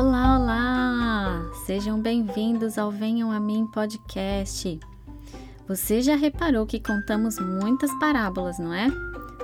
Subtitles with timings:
[0.00, 1.50] Olá, olá!
[1.66, 4.78] Sejam bem-vindos ao Venham a Mim podcast.
[5.66, 8.86] Você já reparou que contamos muitas parábolas, não é?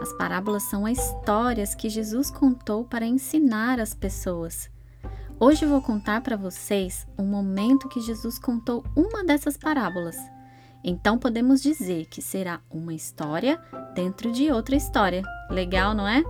[0.01, 4.71] As parábolas são as histórias que Jesus contou para ensinar as pessoas.
[5.41, 10.17] Hoje vou contar para vocês um momento que Jesus contou uma dessas parábolas.
[10.85, 13.61] Então podemos dizer que será uma história
[13.93, 15.25] dentro de outra história.
[15.51, 16.23] Legal, não é?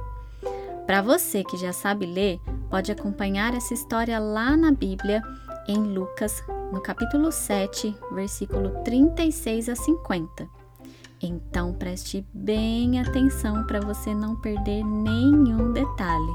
[0.87, 2.41] Para você que já sabe ler,
[2.71, 5.23] pode acompanhar essa história lá na Bíblia,
[5.69, 10.49] em Lucas, no capítulo 7, versículo 36 a 50.
[11.23, 16.33] Então preste bem atenção para você não perder nenhum detalhe.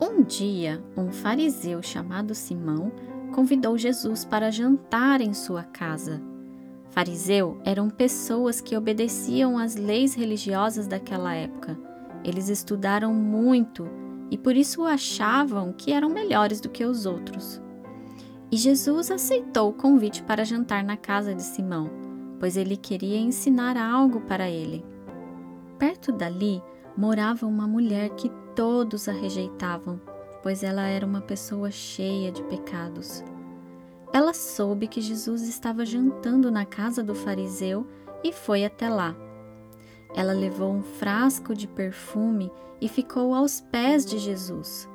[0.00, 2.92] Um dia, um fariseu chamado Simão
[3.34, 6.20] convidou Jesus para jantar em sua casa.
[6.90, 11.78] Fariseu eram pessoas que obedeciam às leis religiosas daquela época.
[12.24, 13.88] Eles estudaram muito
[14.30, 17.60] e por isso achavam que eram melhores do que os outros.
[18.50, 21.90] E Jesus aceitou o convite para jantar na casa de Simão,
[22.40, 24.84] pois ele queria ensinar algo para ele.
[25.78, 26.62] Perto dali
[26.96, 30.00] morava uma mulher que todos a rejeitavam,
[30.42, 33.22] pois ela era uma pessoa cheia de pecados.
[34.12, 37.86] Ela soube que Jesus estava jantando na casa do fariseu
[38.24, 39.14] e foi até lá.
[40.14, 44.88] Ela levou um frasco de perfume e ficou aos pés de Jesus.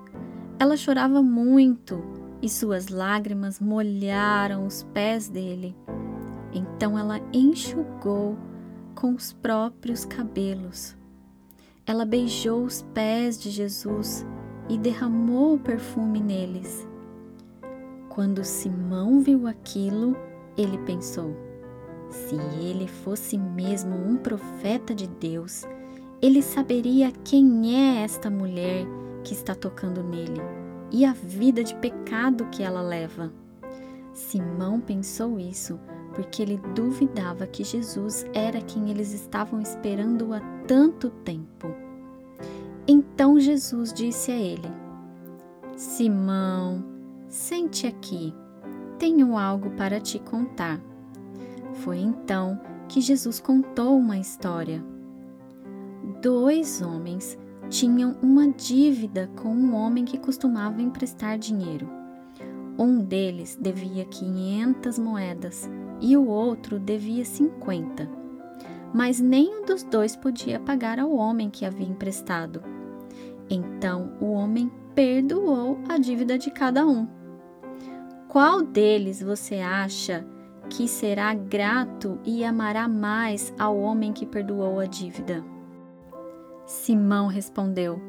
[0.60, 2.04] Ela chorava muito
[2.42, 5.76] e suas lágrimas molharam os pés dele.
[6.52, 8.38] Então ela enxugou
[8.96, 10.96] com os próprios cabelos.
[11.86, 14.26] Ela beijou os pés de Jesus
[14.70, 16.88] e derramou o perfume neles.
[18.14, 20.16] Quando Simão viu aquilo,
[20.56, 21.36] ele pensou:
[22.12, 25.64] se ele fosse mesmo um profeta de Deus,
[26.22, 28.86] ele saberia quem é esta mulher
[29.24, 30.40] que está tocando nele
[30.92, 33.34] e a vida de pecado que ela leva.
[34.14, 35.80] Simão pensou isso
[36.14, 41.74] porque ele duvidava que Jesus era quem eles estavam esperando há tanto tempo.
[42.88, 44.72] Então Jesus disse a ele:
[45.76, 46.93] Simão,
[47.34, 48.32] Sente aqui,
[49.00, 50.80] tenho algo para te contar.
[51.74, 54.86] Foi então que Jesus contou uma história.
[56.22, 57.36] Dois homens
[57.72, 61.90] tinham uma dívida com um homem que costumava emprestar dinheiro.
[62.78, 65.68] Um deles devia 500 moedas
[66.00, 68.08] e o outro devia 50.
[68.94, 72.62] Mas nenhum dos dois podia pagar ao homem que havia emprestado.
[73.50, 77.23] Então o homem perdoou a dívida de cada um.
[78.34, 80.26] Qual deles você acha
[80.68, 85.46] que será grato e amará mais ao homem que perdoou a dívida?
[86.66, 88.02] Simão respondeu: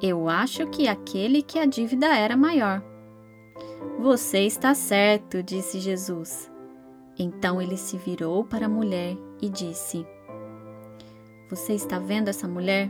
[0.00, 2.80] Eu acho que aquele que a dívida era maior.
[3.98, 6.48] Você está certo, disse Jesus.
[7.18, 10.06] Então ele se virou para a mulher e disse:
[11.50, 12.88] Você está vendo essa mulher?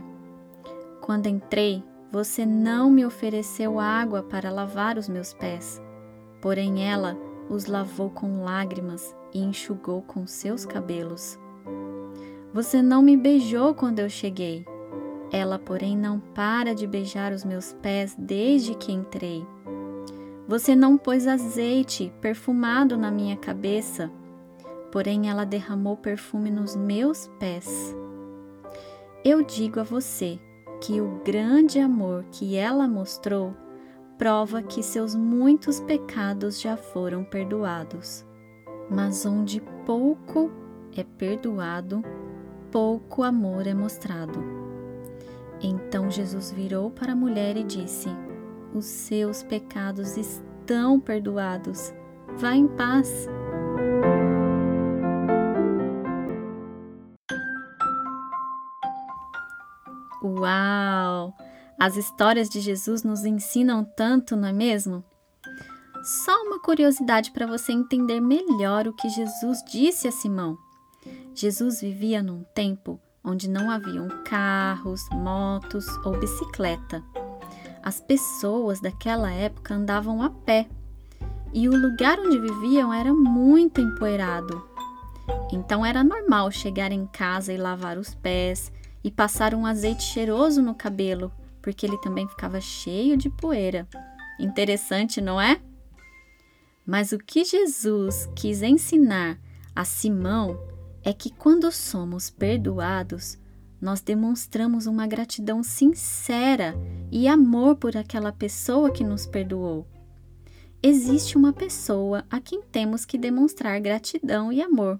[1.01, 5.83] Quando entrei, você não me ofereceu água para lavar os meus pés
[6.45, 7.17] Porém, ela
[7.49, 11.39] os lavou com lágrimas e enxugou com seus cabelos.
[12.53, 14.63] Você não me beijou quando eu cheguei.
[15.31, 19.43] Ela, porém, não para de beijar os meus pés desde que entrei.
[20.47, 24.11] Você não pôs azeite perfumado na minha cabeça,
[24.91, 27.95] porém ela derramou perfume nos meus pés.
[29.23, 30.39] Eu digo a você
[30.79, 33.64] que o grande amor que ela mostrou
[34.17, 38.25] prova que seus muitos pecados já foram perdoados.
[38.89, 40.51] Mas onde pouco
[40.95, 42.03] é perdoado,
[42.71, 44.43] pouco amor é mostrado.
[45.61, 48.09] Então Jesus virou para a mulher e disse:
[48.73, 51.93] Os seus pecados estão perdoados.
[52.37, 53.27] Vá em paz.
[60.21, 61.33] Uau!
[61.77, 65.03] As histórias de Jesus nos ensinam tanto, não é mesmo?
[66.23, 70.57] Só uma curiosidade para você entender melhor o que Jesus disse a Simão.
[71.33, 77.03] Jesus vivia num tempo onde não haviam carros, motos ou bicicleta.
[77.83, 80.69] As pessoas daquela época andavam a pé
[81.53, 84.65] e o lugar onde viviam era muito empoeirado.
[85.51, 88.71] Então era normal chegar em casa e lavar os pés
[89.03, 91.31] e passar um azeite cheiroso no cabelo
[91.65, 93.87] porque ele também ficava cheio de poeira.
[94.39, 95.59] Interessante, não é?
[96.85, 99.39] Mas o que Jesus quis ensinar
[99.75, 100.59] a Simão
[101.03, 103.39] é que quando somos perdoados,
[103.81, 106.75] nós demonstramos uma gratidão sincera
[107.11, 109.87] e amor por aquela pessoa que nos perdoou.
[110.83, 114.99] Existe uma pessoa a quem temos que demonstrar gratidão e amor.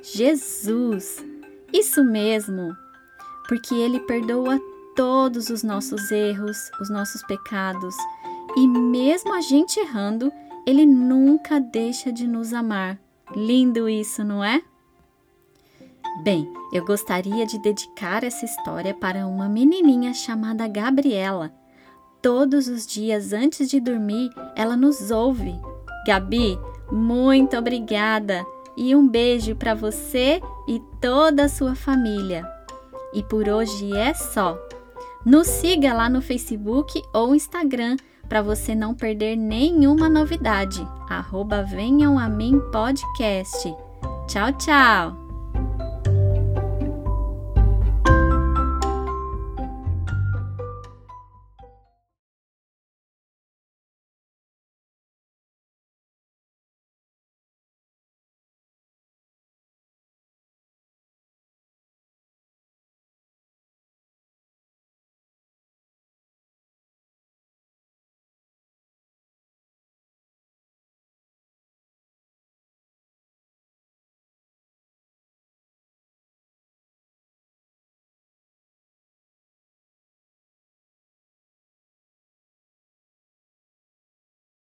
[0.00, 1.16] Jesus!
[1.72, 2.72] Isso mesmo!
[3.48, 4.60] Porque Ele perdoa
[4.98, 7.94] todos os nossos erros, os nossos pecados,
[8.56, 10.32] e mesmo a gente errando,
[10.66, 12.98] Ele nunca deixa de nos amar.
[13.32, 14.60] Lindo isso, não é?
[16.24, 21.52] Bem, eu gostaria de dedicar essa história para uma menininha chamada Gabriela.
[22.20, 25.54] Todos os dias antes de dormir, ela nos ouve.
[26.08, 26.58] Gabi,
[26.90, 28.44] muito obrigada
[28.76, 32.44] e um beijo para você e toda a sua família.
[33.14, 34.58] E por hoje é só.
[35.24, 37.96] Nos siga lá no Facebook ou Instagram
[38.28, 40.86] para você não perder nenhuma novidade.
[41.08, 43.74] Arroba Venham a Mim Podcast.
[44.26, 45.27] Tchau, tchau!